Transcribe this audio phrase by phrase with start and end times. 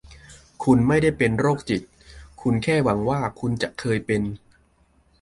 [0.63, 1.81] คุณไม่ได้เป็นโรคจิต
[2.41, 4.21] คุณแค่หวังว่าคุณจะเคยเป็น